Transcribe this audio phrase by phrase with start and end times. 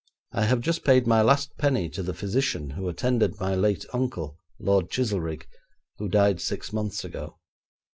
[0.31, 4.39] I have just paid my last penny to the physician who attended my late uncle,
[4.59, 5.45] Lord Chizelrigg,
[5.99, 7.37] who died six months ago.